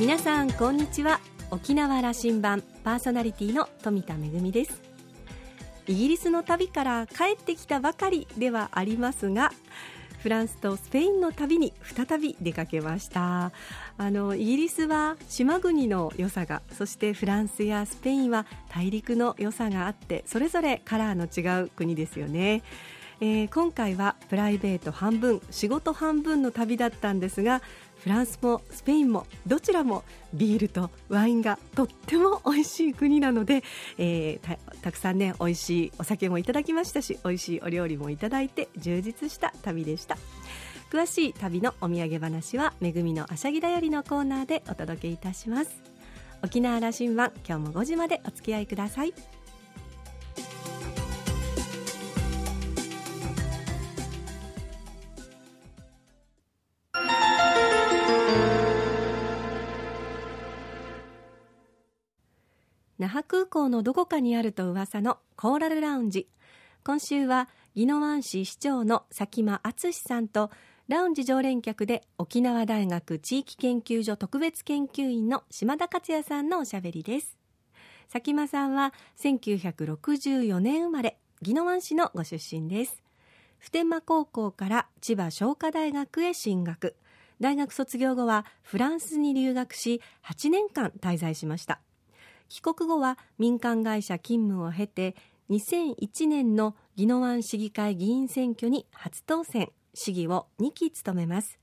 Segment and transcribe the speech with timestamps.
[0.00, 1.20] 皆さんこんにちは。
[1.52, 4.82] 沖縄羅針盤パーソナリティの富田恵です。
[5.86, 9.52] イギリスの旅から帰ってきたばかりではありますが
[10.18, 13.52] フランスとスペインの旅に再び出かけました。
[13.96, 22.62] あのイギリスは島国の良さがそしてフランスやスペインは大陸の良さがあってそれぞれカラーの違う国ですよね。
[23.20, 27.62] えー、今回はプライベート半分仕事半分の旅だったんですが
[28.04, 30.04] フランスもスペインもどちらも
[30.34, 33.64] ビールとワインがとっても美味しい国なので、
[33.96, 40.18] えー、たくさんね美味しいお酒もいただきましたし美味しいお料理もいただいて充実した旅でした。
[40.92, 45.70] 詳しい旅のお土産話はめぐみのあしゃぎだよりのコーナーでお届けいたします。
[46.42, 49.14] 沖縄羅針盤今日も5時までお付き合いください。
[63.14, 66.26] 覇空港のどこかにあると噂のコーラルラウンジ
[66.82, 70.50] 今週は宜野湾市市長の佐喜真敦さんと
[70.88, 77.38] ラウンジ常連客で沖縄大学地域研究所特別研究員の島田克也さんのおしゃべりです。
[78.12, 83.00] 佐喜真さんは1964年生まれ宜野湾市のご出身です。
[83.58, 86.96] 普天間高校から千葉商科大学へ進学。
[87.40, 91.80] 大学卒業後はフランスに留学し8年間滞在しました。
[92.54, 95.16] 帰国後は民間会社勤務を経て
[95.50, 99.72] 2001年の宜野湾市議会議員選挙に初当選。
[99.92, 101.58] 市議を2期務めます。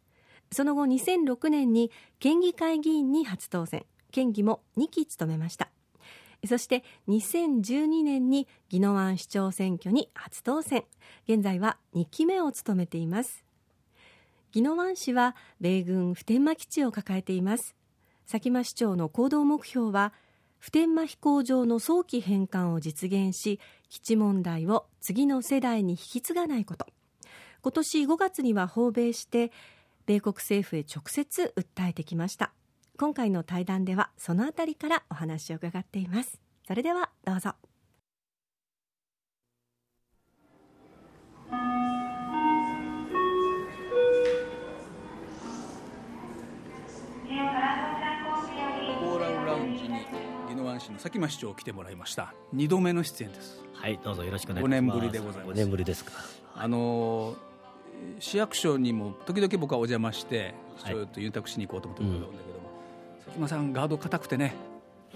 [0.51, 3.85] その後2006年に県議会議員に初当選。
[4.11, 5.69] 県議も2期務めました。
[6.45, 10.83] そして2012年に宜野湾市長選挙に初当選。
[11.25, 13.45] 現在は2期目を務めています。
[14.53, 17.77] 宜野湾市は米軍普天間基地を抱えています。
[18.29, 20.11] 佐喜真市長の行動目標は
[20.61, 26.85] 普天間飛行場の早期返還を実現し基地問題を次の世代に引き継がないこと。
[27.63, 29.51] 今年5月には訪米して
[30.05, 32.53] 米国政府へ直接訴えてきました。
[32.95, 36.39] 今回の対談ではそのあたりからお話を伺っています。
[36.67, 37.55] それではどうぞ。
[50.81, 52.33] 市の佐喜真市長来てもらいました。
[52.55, 53.63] 2度目の出演です。
[53.73, 54.77] はいどうぞよろしくお願いします。
[54.77, 55.53] 5年ぶりでございます。
[55.53, 56.11] 5年ぶりですか。
[56.55, 57.35] あの
[58.19, 62.69] 市役所にも時々僕はお邪魔して市長とユンタクしに行こうと思ってるんだけども、
[63.25, 64.55] 佐喜真さんガード硬くてね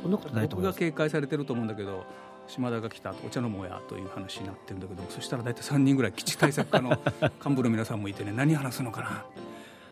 [0.01, 2.05] そんなことないと僕が警戒されてると思うんだけど
[2.47, 6.89] 島田が来たお茶のもやという話になってるんだけどそしたら大体3人ぐらい基地対策課の
[7.43, 9.25] 幹部の皆さんもいてね何話すのかな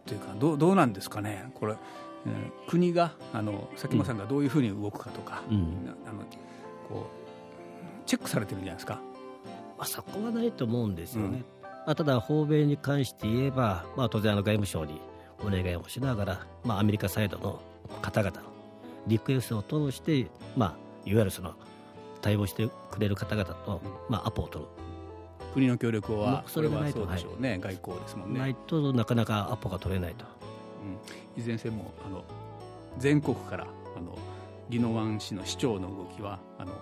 [0.06, 1.76] というかどうどうなんですかねこれ
[2.68, 6.24] 国があの佐喜真さんがどういうふうに動くかとか、うん、あの
[6.88, 7.24] こう
[8.06, 9.00] チェックされてるんじゃないですか。
[9.78, 11.28] まあ、そこはないと思うんですよね。
[11.28, 15.02] うん、まあ、ただ、訪米に関して言えば、まあ、当然あの外務省に
[15.42, 17.60] お願いをしながら、まあ、アメリカサイドの
[18.02, 18.48] 方々の
[19.08, 20.70] リクエストを通して、まあ、
[21.06, 21.54] いわゆるその
[22.22, 24.70] 対応してくれる方々と、まあ、アポを取る。
[25.54, 28.40] 国の協力は、それはそうでしょうね、はい、外交ですもんね。
[28.40, 30.26] ないとなかなかアポが取れないと。
[31.38, 32.24] いずれにせもあの
[32.98, 34.18] 全国からあの
[34.70, 36.74] 宜野湾市の市長の動きはあの、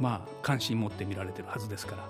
[0.00, 2.08] まあ、関心持って見られてるはずですから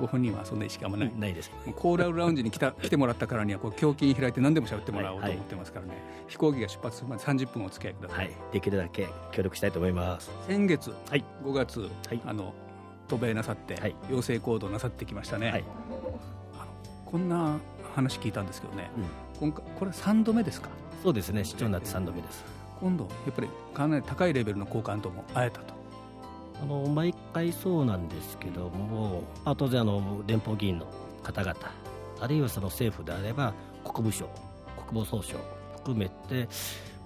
[0.00, 10.30] ご本人はそんな意識あんまない、ないです、コーラルラウンジに来た 来てもらったからにはこう胸筋開いて何でも喋ってもらおうと思ってますからね、はいはい、飛行機が出発するまで30分お付き合いください、はい、できるだけ協力したいと思います。
[10.46, 12.54] 先月、はい、5月、はい、あの
[13.08, 16.18] 渡米なさって、はい、要請行動なさってきましたね、はい、あの
[17.04, 17.58] こんな
[17.94, 19.04] 話聞いたんですけどね、うん、
[19.40, 20.68] 今回これ3度目ですか？
[21.02, 21.44] そうですね。
[21.44, 22.44] 市長になって3度目です。
[22.80, 25.74] 今度やっぱりかなり高いレベルの高官とも会えたと。
[26.60, 30.86] あの毎回そうなんですけども、あ、当然あの連邦議員の
[31.22, 31.54] 方々
[32.20, 33.52] あるいはその政府であれば
[33.84, 34.26] 国務省
[34.88, 35.36] 国防総省
[35.76, 36.48] 含めて、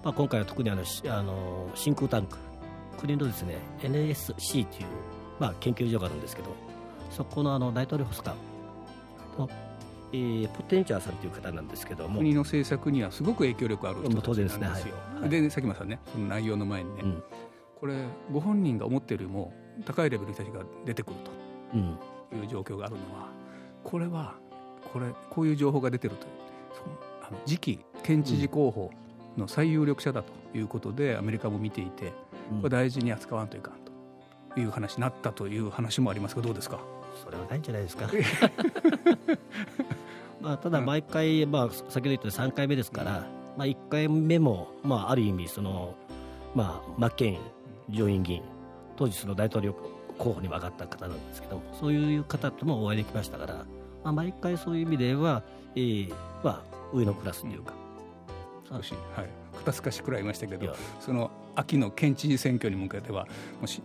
[0.03, 2.39] まあ、今回は特にあのあの真空タンク
[2.99, 4.87] 国のですね NSC という、
[5.39, 6.49] まあ、研究所があるんですけど
[7.11, 8.35] そこのあの大統領補佐官
[9.39, 9.51] の
[10.13, 12.19] えー、ポテンチャーさんという方なんですけども。
[12.19, 14.35] 国の政策にはすごく影響力ある人なんですよ。
[14.35, 14.67] ですね。
[15.21, 17.23] はい、で佐喜真さんねその内容の前にね、うん、
[17.81, 17.95] これ
[18.31, 19.55] ご本人が思っているよりも
[19.87, 21.17] 高いレベルの人たちが出てくる
[21.73, 23.29] という状況があるのは、
[23.83, 24.35] これは
[24.93, 26.27] これこういう情報が出てると
[26.75, 28.91] そのあの次期県知事候補
[29.39, 32.13] の最有力者だということでアメリカも見ていて、
[32.61, 33.75] これ大事に扱わんといかん
[34.55, 36.81] という話になったという話もありますがどうですか？
[37.25, 38.11] それはないんじゃないですか。
[40.43, 45.95] まあ、ただ毎回、まあ、先ほど言った3回目ですから、まあ、1回目も、まあ、ある意味その、
[46.55, 47.39] まあ、マッケン
[47.89, 48.43] 上院議員
[48.97, 49.75] 当時その大統領
[50.19, 53.55] 候補にも上がった方なんですけどもそういう方ともお会いできましたから、
[54.03, 55.43] まあ、毎回そういう意味では、
[55.77, 56.63] えーまあ、
[56.93, 57.75] 上のクラスというか。
[58.71, 59.29] うん、少し、はい、
[59.59, 63.27] 肩透かしくらいましたけどその秋の県知事選挙に向けては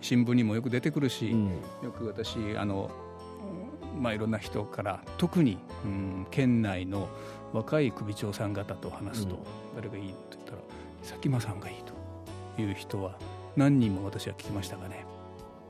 [0.02, 1.48] 新聞にもよく出てくるし、うん、
[1.84, 2.90] よく私あの、
[4.00, 7.10] まあ、いろんな人から特に、うん、県内の
[7.54, 9.42] 若い首長さん方と話すと、うん、
[9.76, 10.58] 誰がいいと言ったら
[11.02, 11.76] 佐喜眞さんがいい
[12.56, 13.18] という人は
[13.56, 15.06] 何人も私は聞きましたがね。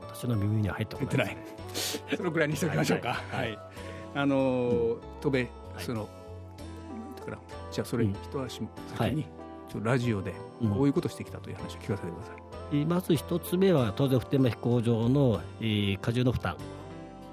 [0.00, 1.36] 私の耳には入ってない。
[2.16, 3.14] そのぐらいにしておきましょうか。
[3.30, 3.58] はい、はい、
[4.14, 5.46] あの戸部、
[5.78, 6.08] その
[7.16, 7.38] だから
[7.70, 8.62] じゃあそれ一足
[8.96, 9.26] 先に、
[9.68, 12.32] ちょラジオでこういうことしてきたという話を聞かせてくださ
[12.72, 16.56] い、まず一つ目は当然普天間飛行場の、えー、荷重の負担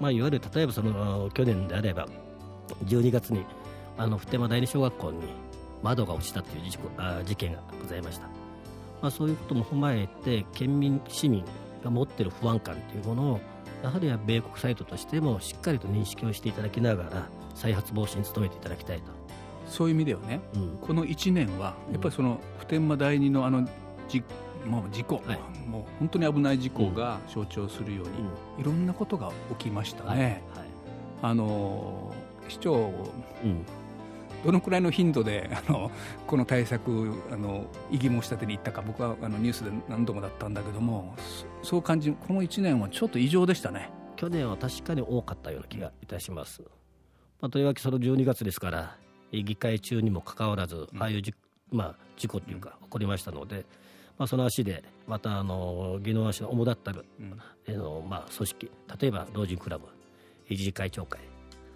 [0.00, 2.06] まあ、いわゆる例えばその去年であれば
[2.84, 3.44] 12月に
[3.96, 5.20] あの普天間第二小学校に
[5.82, 8.26] 窓が落ちたという事故あ事件がございました、
[9.00, 11.44] まあ、そういうことも踏まえて県民市民
[11.82, 13.40] が持っている不安感というものを
[13.82, 19.16] やはりは米国サイトとしてもしっかりと認識をしていただきながら再発防止に努めていただきたいと。
[19.68, 23.68] そういう意味ではね、うん、この1年はやっぱりその普天間第二のあの
[24.08, 24.22] じ
[24.66, 28.12] もう事故、はい、もう本当に危ない事故が象徴するように、
[28.56, 30.08] うん、いろんなことが起きましたね。
[30.10, 30.20] はい。
[30.20, 30.42] はい、
[31.22, 32.12] あの
[32.48, 33.64] 市長、うん、
[34.44, 35.90] どのくらいの頻度であの
[36.26, 41.14] この対策あの異議申し立てに行ったか僕はあのニュースで何度もだったんだけども
[41.62, 43.90] そう感じこの1年はちょっと異常でしたね。
[44.16, 46.62] 去年は確かに多かったような気がいたします、
[47.40, 48.96] まあ、とりわけその12月ですから
[49.30, 51.34] 議会中にもかかわらず、ああいうじ、
[51.70, 53.66] まあ、事故というか起こりましたので、
[54.18, 57.04] まあ、その足でまたあの宜野湾市の主だったる、
[57.68, 58.70] うん、のまあ、組織
[59.00, 59.86] 例えば老人クラブ
[60.48, 61.20] 理事会長会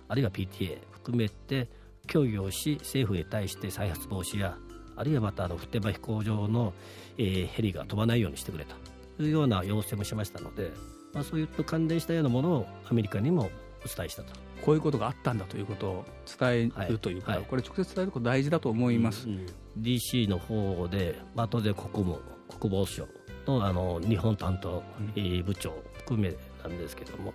[0.08, 1.68] あるいは PTA 含めて
[2.06, 4.56] 協議をし政府に対して再発防止や
[4.96, 6.72] あるいはまたあの普天間飛行場の、
[7.16, 10.70] えー、ヘリが飛ばないようにしてくれというような要請もしましたので、
[11.12, 13.50] まあ、そういった関連したようなものをアメリカにも
[13.84, 14.32] お伝えしたと。
[14.62, 16.04] こういうことがあったんだということを
[16.38, 17.40] 伝えるというか、はい。
[17.40, 19.46] はい、これ直接伝えること大事だと思います、うんうん、
[19.82, 22.18] DC の方で、まあ、当然国務
[22.58, 23.06] 国防省
[23.46, 24.82] のあの日本担当、
[25.16, 27.32] うん、部長含めなんですけども、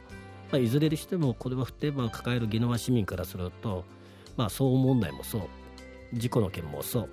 [0.51, 3.86] まあ、いずれにしてもこれは普天間を抱える宜野湾市民からすると、
[4.38, 5.42] まあ、騒音問題もそう
[6.13, 7.07] 事故の件もそ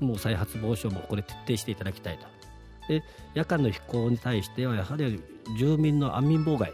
[0.00, 2.26] うもう再発防止もこれ徹底していただきたいと。
[2.88, 3.02] で
[3.32, 5.22] 夜間の飛行に対してはやはり
[5.58, 6.72] 住民の安眠妨害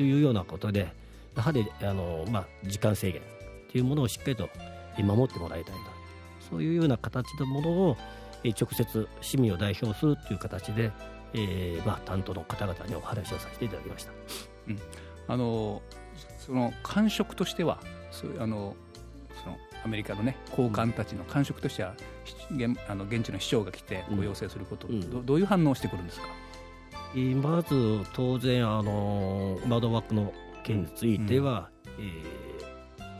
[0.00, 0.90] というようなことで
[1.36, 3.20] やはりあの、まあ、時間制限
[3.70, 4.48] というものをしっかりと
[4.96, 5.80] 守ってもらいたいと。
[6.48, 7.96] そういうような形のものを
[8.42, 10.90] 直接市民を代表するという形で、
[11.34, 14.12] えーまあ、担当の方々にお話をさせていただきました。
[14.68, 14.78] うん、
[15.28, 15.82] あの
[16.38, 17.78] その感触としては
[18.10, 18.74] そうあの
[19.44, 21.92] そのアメリカの、ね、高官たちの感触としては、
[22.50, 26.26] うん、現あの現地の市長が来てご要請すること、うん、どどういう反応をしてくるんですか？
[27.42, 32.08] まず当然あの窓枠の件については、うん、え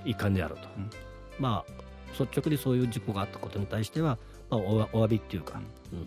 [0.05, 0.91] ー、遺憾であると、うん、
[1.39, 1.73] まあ
[2.19, 5.61] 率直にそういう事故があったことに対しては、まあ、おお詫びっていうか、
[5.93, 6.07] うん、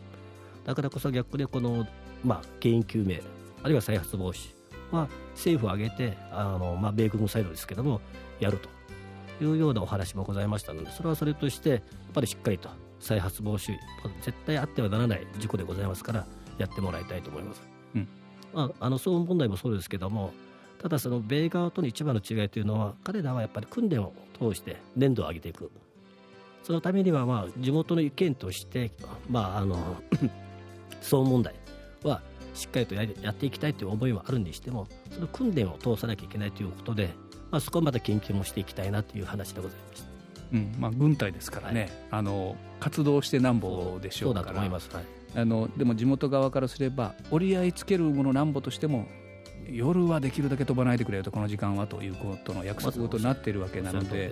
[0.65, 1.85] だからこそ逆にこの、
[2.23, 3.21] まあ、原因究明
[3.63, 4.53] あるいは再発防止
[4.95, 8.01] は政府を挙げてあの、まあ、米軍サイドですけども
[8.39, 8.69] やると。
[9.41, 11.81] いうようなお話もございましたのでそれはそれとしてやっ
[12.13, 12.69] ぱりしっかりと
[12.99, 13.75] 再発防止
[14.21, 16.25] 絶対あってはならない事故でございますから
[16.57, 17.72] やってもらいたいと思います。
[18.53, 20.33] うんまあ、あの騒音問題もそうですけども
[20.81, 25.71] ただその米側との一番の違いというのは彼らはやっぱり訓練を通して粘度を上げていく。
[26.63, 28.91] そのためにはまあ地元の意見として、
[29.29, 29.97] まあ、あの
[31.03, 31.53] 騒音問題
[32.03, 32.21] は
[32.53, 37.09] しっかりとややっていきたいという思いはあるにしてもその訓練を通さなきゃいけないということで、
[37.51, 40.07] まあ、そこはまた研究もしていきたいなという話でございました。
[40.53, 44.45] うんまあ、軍隊ですからね、はい、あの活動してなんぼでしょうから。
[44.45, 45.05] そうだと思います、はい、
[45.35, 49.07] あのでも地元側からすれば折り合いつけるものなんぼとしても
[49.67, 54.31] 夜はできるだけ飛ばないでくれよとこの時間はということの約束事になっているわけなので、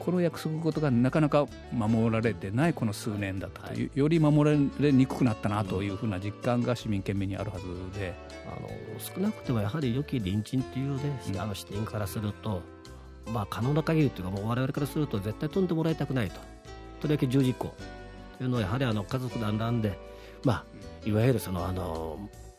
[0.00, 7.66] この約束事がなかなか守られてないこの数年だったという、より守られにくくなったなというふうな実感が市民県民にあるはず
[7.98, 8.14] で。
[8.44, 8.68] あの
[8.98, 12.60] 少なくてもやはり良き隣人というね、あの視点からすると、
[13.32, 16.40] まあ、可能な限りというかもう我々からすると絶対飛んでもらいたくないと。
[17.00, 17.74] とりわけ十字工
[18.38, 19.96] というのはやはりあの家族団らんで、
[20.44, 20.64] まあ、
[21.08, 22.18] いわゆるそのあの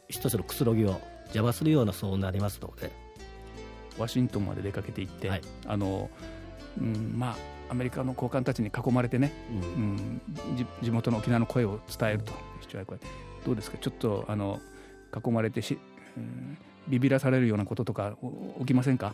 [0.10, 2.92] 一つのくつろぎを邪魔するような騒音になりますので。
[4.00, 6.10] ワシントンまで出かけていって、はい、あの
[6.82, 7.36] うん、まあ
[7.70, 9.32] アメリカの高官たちに囲まれてね、
[9.78, 10.22] うん、うん、
[10.82, 12.34] 地元の沖縄の声を伝えると
[13.46, 13.78] どうですか？
[13.78, 14.60] ちょっとあの
[15.16, 15.78] 囲まれてし、
[16.18, 18.18] うん、ビビらされるようなこととか
[18.62, 19.14] 起きませんか？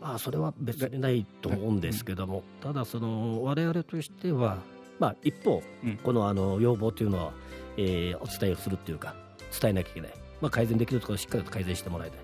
[0.00, 4.58] まあそれは別にないと思うんですけども、うん、ただその我々としては
[4.98, 7.32] まあ、一方、うん、このあの要望というのは、
[7.76, 9.14] えー、お伝えをするっていうか
[9.60, 12.20] 伝えなきゃいけない、まあ、改善できるところをしっかりと改善してもらいたい。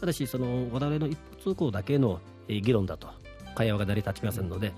[0.00, 3.08] ただしその我々の一方通行だけの、えー、議論だと
[3.54, 4.72] 会話が成り立ちませんので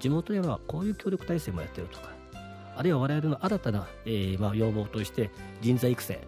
[0.00, 2.16] 地元ではこういう協力体制もやってるとか
[2.76, 5.30] あるいは我々の新たな、えーまあ、要望として
[5.62, 6.20] 人材育成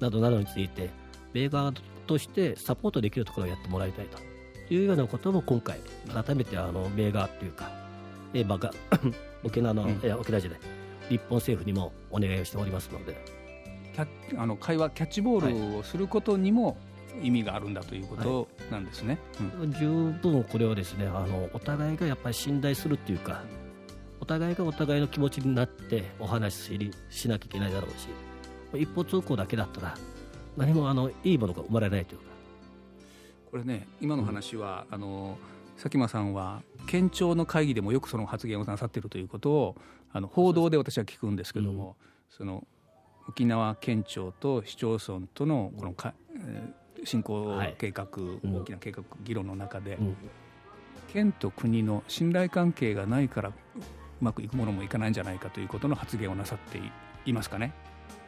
[0.00, 0.90] などなどについて、
[1.32, 1.72] 米側
[2.06, 4.18] としてサポートできるところをやってもらいたいと
[4.72, 5.80] いうようなことも今回
[6.12, 7.70] 改めてあの米側というか、
[8.34, 8.70] えーまあ、
[9.44, 10.56] 沖縄の、うん、えー、沖縄市で
[11.08, 13.38] 日本政府にもお願いをしておりますので。
[14.36, 16.76] あの会話キャッチボールをすることにも、
[17.22, 19.88] 意味があるんだということなんですね、はいうん、十
[20.22, 23.42] 分これはですねあのお互いがやっぱり信頼するっていうか
[24.20, 28.08] お互いがお互いの気持ちになってお話ししなきゃいけないだろうし
[28.80, 29.94] 一方通行だけだったら
[30.56, 32.24] 何もあのいいものが生まれないというか。
[33.50, 35.38] これね今の話は、うん、あの
[35.78, 39.76] 佐喜眞さんは県庁の会議でもよくその発言をなさっているということを
[40.12, 41.96] あの報道で私は聞くんですけども、
[42.30, 42.66] うん、その
[43.28, 48.08] 沖縄県庁と市町村とのこのか、えー、振興計画、は
[48.42, 50.16] い、大きな計画議論の中で、うん、
[51.12, 53.52] 県と国の信頼関係がないからう
[54.20, 56.80] まくいくものもいかないんじゃないかということの発言をなさって
[57.24, 57.72] いますかね。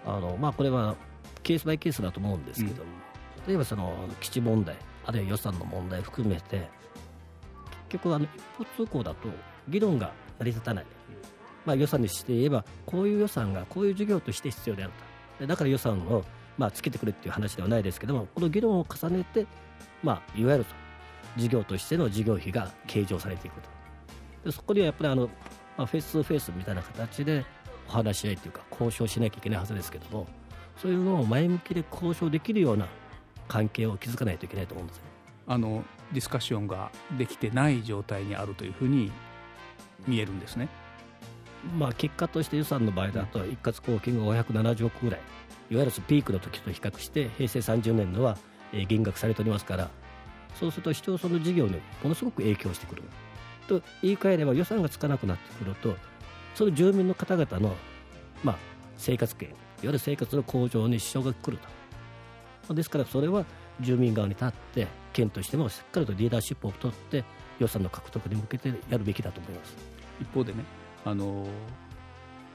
[0.07, 0.95] あのまあ、これは
[1.43, 2.91] ケースバイケースだと思うんですけども、
[3.39, 6.80] うん、例えばその基地問題あるいは予算の問題含めて結
[7.91, 9.29] 局あの一方通行だと
[9.69, 10.87] 議論が成り立たない、
[11.65, 14.93] まあ、予算にして言えばこういう予算がこういう事業として必要である
[15.39, 15.47] と。
[15.47, 16.25] だから予算を
[16.59, 19.47] まあつけてくれっていう話ではないですけどもこの議論を重ねて、
[20.03, 20.67] まあ、いわゆる
[21.37, 23.69] 事業としての事業費が計上されていくと。
[24.45, 25.29] でそこにはやっぱりあの、
[25.77, 27.45] まあ、フェイス2フェイスみたいな形で
[27.89, 30.27] お話し合いというか交渉しなきゃいけないはずですけども
[30.81, 32.87] そういうのを前向きで交渉できるような
[33.49, 35.03] 関係を築かないといけないと思うんです
[35.47, 39.11] あのディスカッションができてない状態にあるというふうに
[40.07, 40.69] 見えるんですね。
[41.77, 45.21] まあ、結果として予算の場合だと一括貢献が570億ぐらい
[45.71, 48.39] いわゆるピークの時と比較して平成30年度は
[48.73, 49.91] 減額されておりますから
[50.59, 53.03] そうすると市町村の事業にものすごく影響してくる
[53.69, 55.97] と言い換えれば予算がつかなくなってくると
[56.55, 57.77] その住民の方々の、
[58.43, 58.57] まあ、
[58.97, 61.59] 生活圏いわゆる生活の向上に支障が来る
[62.67, 63.45] とですからそれは
[63.81, 67.25] 住民側に立って県としてもしっかりとリーダーシップを取って
[67.59, 69.77] 予算の獲得に向けてやるべきだと思います。
[70.21, 70.65] 一方でね、
[71.05, 71.47] あの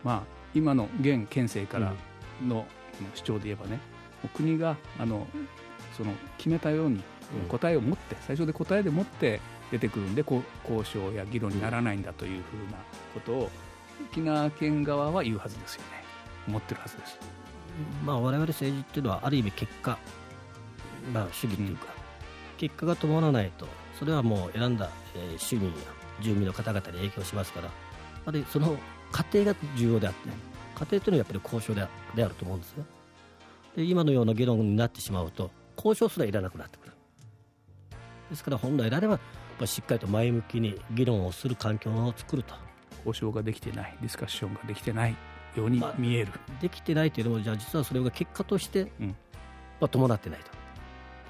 [0.04, 1.94] まあ、今の現県政から
[2.46, 2.66] の
[3.16, 3.80] 主張で言えばね、
[4.24, 5.28] うん、国があの
[5.98, 7.02] その決めたように
[7.50, 9.42] 答えを持って、うん、最初で答えで持って
[9.72, 10.44] 出てくるんで交
[10.86, 12.78] 渉や議論にならないんだというふうな
[13.14, 13.50] ことを
[14.12, 16.04] 沖縄県側は言うはずですよね。
[16.48, 17.20] 思ってるはずです。
[18.06, 19.98] まあ、我々政治っていうのはある意味結果
[21.14, 21.88] まあ、主義というか、
[22.58, 23.68] 結果が伴わないと
[24.00, 25.76] それはもう選んだ、えー、市民や
[26.22, 27.70] 住民の方々に影響しますから
[28.26, 28.78] あるいはその
[29.12, 30.30] 過程が重要であって
[30.74, 32.84] 過程というのはやっぱり交渉であであると思うんですね
[33.78, 36.94] で今のような議論になってしまうと交渉すらいらなくなってくる。
[38.30, 39.20] ですから本来であれば
[39.66, 42.56] しっかりと前向きに議論をする環境を作ると。
[43.06, 45.16] 交渉ができてないディスカッションができてない
[45.56, 49.08] ように見える、まあ、できてないというのもじゃあ実はそれが結果として、うん。
[49.80, 50.65] まあ、伴ってないと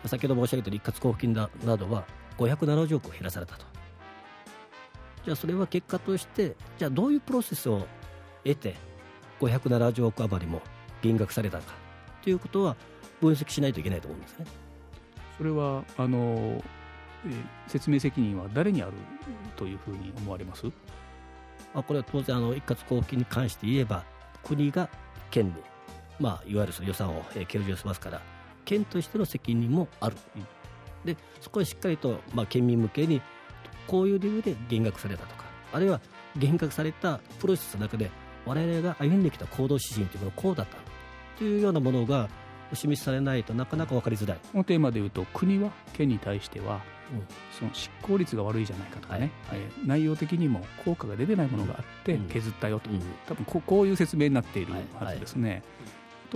[0.08, 2.06] 先ほど申し上げた一括交付金などは
[2.38, 3.66] 570億減らされたと。
[5.24, 7.88] じゃあそれは結果としてじゃあどういうプロセスを
[8.44, 8.76] 得て
[9.40, 10.62] 570億余りも
[11.02, 11.74] 減額されたか
[12.22, 12.76] ということは
[13.22, 14.46] 分析しないといけないと思うんですね。
[15.38, 16.64] それはあの、
[17.26, 17.32] え
[17.68, 18.94] 説明責任は誰にある
[19.56, 20.68] というふうに思われます？
[21.74, 24.04] あこれは当然あの一括交付金に関して言えば
[24.44, 24.90] 国が
[25.32, 25.54] 県に、
[26.20, 28.22] まあ、いわゆるその予算を計上しますから
[28.66, 30.46] 県としての責任もある、うん、
[31.06, 33.22] でそこはしっかりと、まあ、県民向けに
[33.88, 36.02] こういう理由で減額されたとかあるいは
[36.36, 38.12] 減額されたプロセスの中で
[38.46, 40.78] 我々が歩んできた行動指針というものはこうだった。
[41.38, 42.30] というようなものが
[42.72, 44.38] お示しされないとなかなか分かりづらい。
[44.52, 46.82] このテーマでいうと国は県に対しては、
[47.12, 47.24] うん、
[47.58, 55.50] その執行率が悪いじゃないかとかね、はいはい、えー、内容的にも効果が出てないものがあって削ったよと、うん、多分ここういう説明になっているはずですね。
[55.50, 55.64] はい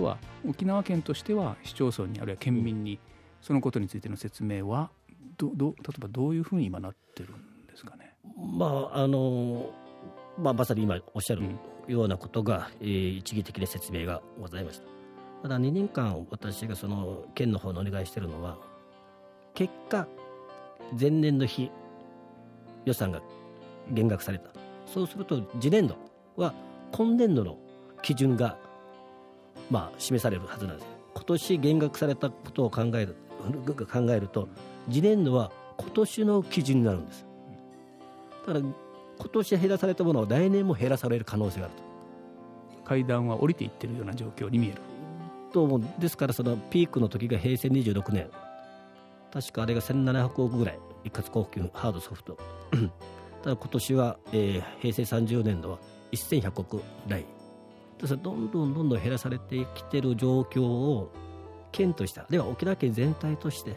[0.00, 2.98] とは沖縄県としては市町村にあるいは県民に
[3.42, 4.90] そのことについての説明は
[5.36, 8.14] どど例えばどういうふうに今なってるんですかね？
[8.36, 9.70] まああの
[10.38, 11.42] まあ、まさに今おっしゃる
[11.86, 14.84] ようなことが、うん、えー、一義的な説明がございました。
[15.42, 18.58] ただ2年間私がその県の方にお願いしてるのは
[19.54, 20.06] 結果
[20.98, 21.70] 前年の日
[22.84, 23.22] 予算が
[23.90, 24.50] 減額された
[24.86, 25.96] そうすると次年度
[26.36, 26.52] は
[26.92, 27.56] 今年度の
[28.02, 28.58] 基準が
[29.70, 30.88] まあ、示されるはずなんです。
[31.14, 33.16] 今年減額されたことを考える
[33.90, 34.48] 考えると
[34.88, 37.26] 次年度は今年の基準になるんです。
[38.46, 38.74] だから今
[39.32, 41.82] 年減らされたものは来年も減らされる可能性があると。
[42.84, 44.76] 階段は降りていってるような状況に見える。
[45.52, 48.28] とですからそのピークの時が平成26年。
[49.32, 52.36] 確かあれが1700億ぐらい一括交付金ハードソフト。
[53.42, 55.78] ただ今年は、えー、平成30年度は
[56.12, 57.24] 1100億台
[58.00, 61.12] ですどんどんどんどん減らされてきてる状況を
[61.72, 63.70] 県としてでは沖縄県全体として、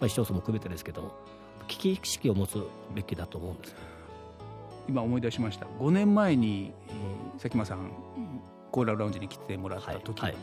[0.00, 1.12] まあ、市町村も含めてですけども
[1.68, 2.62] 危機意識を持つ
[2.94, 3.76] べきだと思うんです。
[4.86, 5.64] 今思い出しました。
[5.64, 7.90] 5年前に、えー、佐喜眞さん
[8.70, 10.42] コーラルラウンジに来てもらった時はね、はい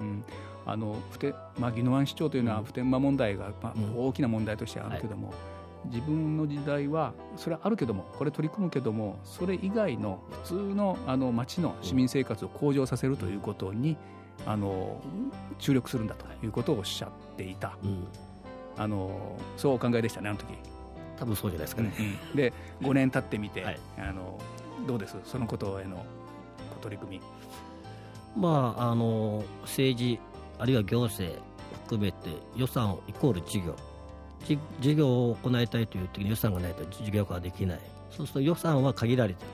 [0.00, 0.24] うん、
[0.66, 5.36] あの普天まあ、宜野湾市長というのは普天間問題が、まあ、大きな問題としてあるけども、はい
[5.88, 13.96] 自分の時代はそれはあるけどもこれ取り組むけどもそれ以外の普通のあの町の市民生活を向上させるということに
[14.46, 15.00] あの
[15.58, 18.06] 注力するんだということをおっしゃっていた、うん、
[18.76, 20.46] あのそうお考えでしたねあの時。
[21.18, 24.38] 多分そうじゃないですかね、うん、で5年経ってみて、はい、あの
[24.86, 25.16] どうです？
[25.24, 26.04] そのことへの
[26.80, 27.22] 取り組み。
[28.36, 30.20] まああの政治
[30.60, 31.40] あるいは行政
[31.86, 33.74] 含めて予算イコール事業
[34.80, 37.80] 事業を行いたいという時に予算がないと事業化はできない。
[38.10, 39.52] そうすると予算は限られている、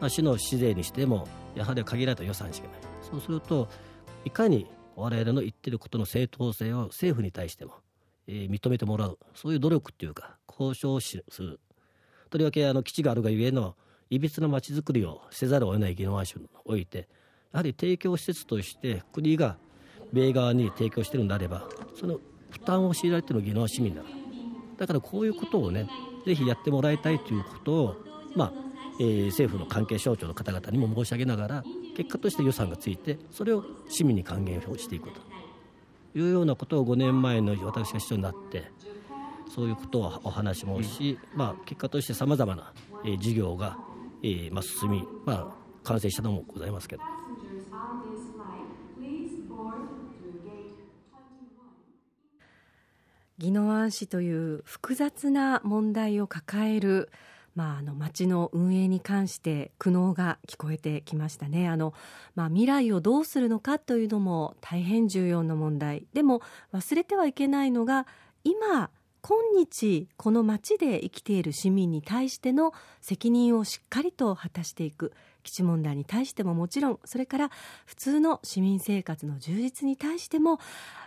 [0.00, 2.78] まあ、市の市税にしてもやはり限られた予算しかない。
[3.10, 3.68] そうすると
[4.24, 7.74] いかに我々の言ってることの正当性を政府に対しても、
[8.26, 9.18] えー、認めてもらう。
[9.34, 11.60] そういう努力っていうか交渉する。
[12.30, 13.76] とりわけあの基地があるがゆえの
[14.10, 17.08] いびつなまちづくりをせざるを得ない宜野湾市において
[17.52, 19.56] やはり提供施設として国が
[20.12, 21.68] 米側に提供してるのであれば
[21.98, 22.18] その
[22.54, 24.14] 負担を強いられているのは市民だから
[24.78, 25.88] だからこういうことをね
[26.24, 27.96] ぜひやってもらいたいということを、
[28.36, 28.52] まあ
[29.00, 31.64] えー、政府の関係省庁の方々にも申し上げながら
[31.96, 35.20] 結果として予算がついてそれを市民に還元をしていくと
[36.16, 38.70] いうようなことを5年前の私が市長になって
[39.52, 42.72] そういうことをお話もし、まあ、結果としてさまざまな、
[43.04, 43.78] えー、事業が、
[44.22, 45.46] えーまあ、進み、まあ、
[45.82, 47.02] 完成したのもございますけど。
[53.38, 57.10] 宜野湾市という複雑な問題を抱える
[57.54, 61.68] まあ、あの町の運営に関して苦悩が聞こえてきましたね。
[61.68, 61.94] あの、
[62.34, 66.06] まあ、未来をどうするのかというのも大変重要な問題。
[66.12, 66.42] でも
[66.72, 68.06] 忘れてはいけないのが
[68.42, 68.90] 今
[69.22, 75.12] 今日この町で生きている市民に対しての責任をしっかりと果たしていく。
[75.44, 77.50] 基地問題に対してももちろんそれから
[77.84, 80.58] 普通の市民生活の充実に対しても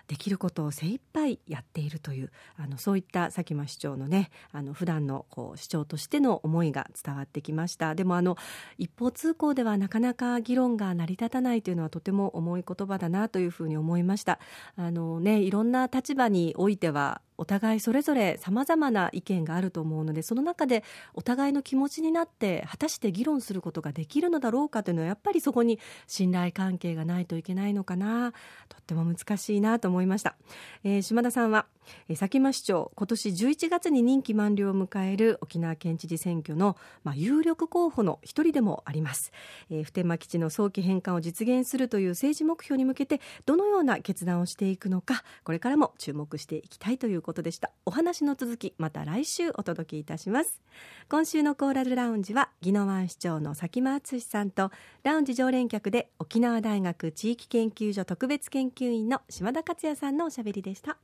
[0.07, 7.95] できることを精一杯やっているというあのそういった佐喜真市長のねあの普段のこう市長としての思いが伝わってきました。
[7.95, 8.37] でもあの
[8.77, 14.39] 一方通行ではなかなか議論が成り立たないというのはとても重い言葉だなというふうに思いました。
[14.75, 28.33] あのねいろんな立場においてはお互いそれぞれさまざまな意見があると思うのでその中でお互いの気持ちになって果たして議論することができるのだろうかというのはやっぱりそこに信頼関係がないといけないのかな。
[28.69, 30.35] とっても難しいなと思い思いました、
[30.83, 31.65] えー、島田さんは
[32.09, 39.31] 佐喜真市長今年11月に任期満了を迎える沖縄県知事選挙の、まあ、有力候補の一人でもあります、
[39.71, 47.71] えー、普天間基地の早期返還を実現するという政治目標に向けてどのような決断をしていくのかこれからも注目していきたいということでした。
[47.85, 50.61] お話の続きまた来週お届けいたします。
[51.09, 54.71] 今週のコーラルラウンジは宜野湾市長の佐喜真敦さんと
[55.03, 60.97] ラウンジ常連客で沖縄大学地域研究所特別研究員の島田克也さんのおしゃべりでした。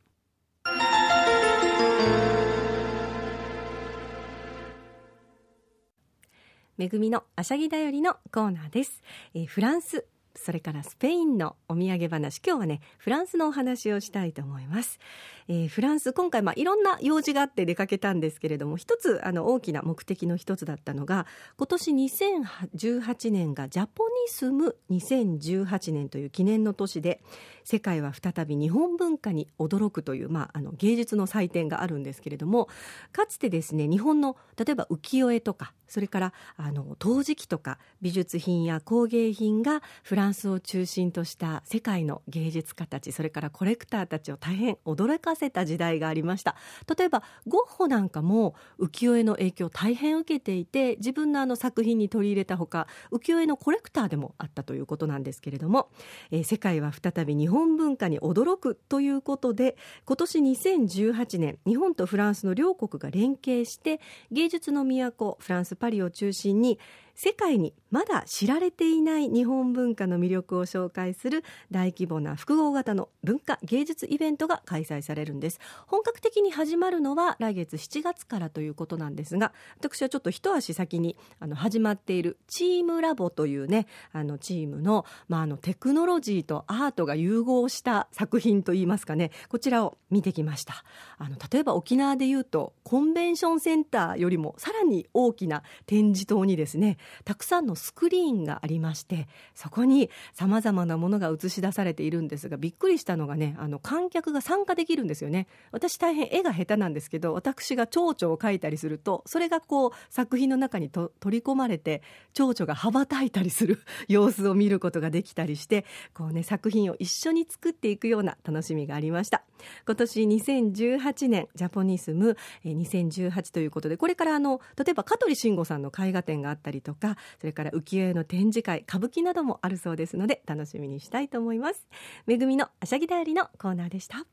[6.78, 9.04] めぐみのあしゃぎだよりのコーナーです、
[9.36, 12.42] えー、フランスそれからスペインのお土産話。
[12.44, 15.00] 今日はねフランスのお話をしたいと思います、
[15.48, 27.22] えー、フランス今回、まあ、いろんな用事があって出かけたんですけれども一つあの大きな目的の一つだったのが今年2018年がジャポニスム2018年という記念の年で
[27.64, 32.70] 世界は再び日本文化に驚くという、まあ、あの芸術の祭典があるんですけれども
[33.12, 46.56] かつてですね日本の例えば浮世絵とかそれからあの陶磁器とか美術品や工芸品がフランスを中心とした世界の芸術家たちそれからコレクターたちを大変驚かせた時代がありました。
[46.98, 55.90] 例えばゴッホなんかも浮世絵の影響を大変受けていて自分のあの作品に取り入れたほか浮世絵のコレクターでもあったということなんですけれども、
[56.32, 66.80] えー、世界は再び日本文化に驚くということで今年2018年日本とフランスの両国が連携して芸術の都フランスパリを中心に
[67.16, 75.60] 世界にまだ知られていない日本文化の魅力を紹介する大規模な複合型の文化芸術イベントが開催されるんです。
[75.88, 90.84] 本格的に始まるのは来月7月からということなんですが私はちょっと一足先にあの始まっているチームラボというねあのチームの,、まあ、あのテクノロジーとアートが融合した作品といいますかねこちらを見てきました。
[91.18, 105.48] あの例えば沖縄でいうとコンベンションセンターよりもさらに大きな展示棟にですねたくさんのスクリーンがありましてそこにさまざまなものが映し出されているんですがびっくりしたのがねあの観客が参加できるんですよね。
[105.72, 112.02] 私大変絵が下手なんですけど私が蝶々を描いたりするとそれがこう作品の中にと取り込まれて
[112.34, 119.44] 蝶々が羽ばたいたりする 様子を見ることができたりしてこうね作品を一緒に作っていくような楽しみがありました。
[119.86, 131.88] 今年2018年ジャポニスム2018ということでこれからあの例えば香取慎吾さんの絵画展があったりとかそれから浮世絵の展示会歌舞伎などもあるそうですので楽しみにしたいと思います。
[132.26, 134.26] めぐみのあしゃぎだよりのコーナーでした。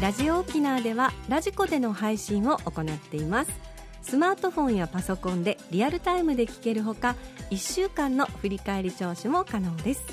[0.00, 3.71] ラジオ沖縄ではラジコでの配信を行っています。
[4.02, 7.16] スマートフォンやパソコンでリアルタイムで聞けるほか
[7.50, 10.04] 1週間の振り返り聴取も可能です。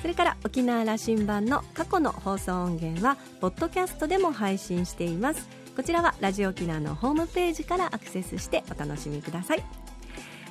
[0.00, 5.48] それから沖縄羅針盤の過去の放送音源はポッドキャストでも配信しています。
[5.76, 9.79] こちらはラジオ沖縄のホームページからアクセスしてお楽しみください。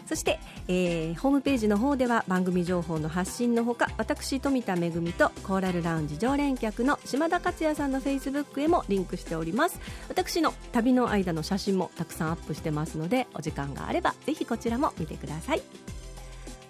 [0.09, 9.79] そして、えー、ホームページの方では番組情報の発信のほか私富田恵とコーラルラウンジ常連客の島田克也さんのフェイスブックへもリンクしております。
[10.07, 15.61] 私の旅の間の写真もたくさんアップしてますのでお時間があればぜひこちらも見てください。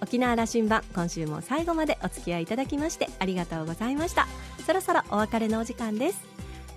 [0.01, 4.27] 沖縄羅針盤今週も最後までお付き合いいただきましてありがとうございました。
[4.65, 6.19] そろそろお別れのお時間です。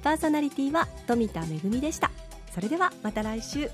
[0.04, 2.12] パーソナリティは富田恵でした。
[2.54, 3.68] それではまた来週。